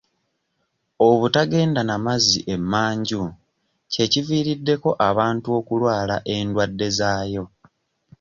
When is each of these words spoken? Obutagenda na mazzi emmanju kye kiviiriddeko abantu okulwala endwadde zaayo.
Obutagenda 1.07 1.81
na 1.85 1.95
mazzi 2.05 2.39
emmanju 2.55 3.23
kye 3.91 4.05
kiviiriddeko 4.11 4.89
abantu 5.09 5.47
okulwala 5.59 6.15
endwadde 6.35 6.87
zaayo. 6.97 7.45